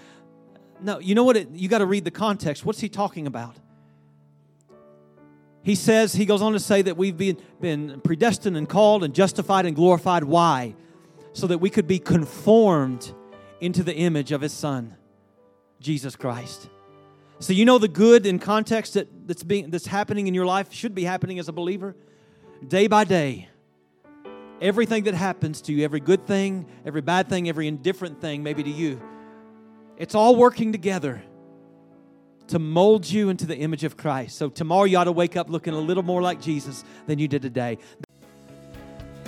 [0.80, 1.36] No, you know what?
[1.36, 2.64] It, you got to read the context.
[2.64, 3.56] What's he talking about?
[5.62, 9.14] He says, he goes on to say that we've been, been predestined and called and
[9.14, 10.22] justified and glorified.
[10.22, 10.74] Why?
[11.32, 13.12] So that we could be conformed
[13.60, 14.94] into the image of his son,
[15.80, 16.68] Jesus Christ.
[17.44, 20.72] So you know the good in context that, that's being that's happening in your life
[20.72, 21.94] should be happening as a believer.
[22.66, 23.50] Day by day.
[24.62, 28.62] Everything that happens to you, every good thing, every bad thing, every indifferent thing, maybe
[28.62, 28.98] to you,
[29.98, 31.22] it's all working together
[32.46, 34.38] to mold you into the image of Christ.
[34.38, 37.28] So tomorrow you ought to wake up looking a little more like Jesus than you
[37.28, 37.76] did today.